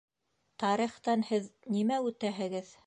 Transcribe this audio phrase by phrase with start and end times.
[0.63, 2.79] Тарихтан һеҙ нимә үтәһегеҙ?